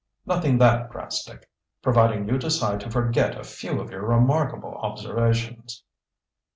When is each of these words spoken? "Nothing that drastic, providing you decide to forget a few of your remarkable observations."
"Nothing 0.25 0.57
that 0.57 0.89
drastic, 0.91 1.47
providing 1.83 2.27
you 2.27 2.39
decide 2.39 2.79
to 2.79 2.89
forget 2.89 3.37
a 3.39 3.43
few 3.43 3.79
of 3.79 3.91
your 3.91 4.01
remarkable 4.03 4.73
observations." 4.77 5.83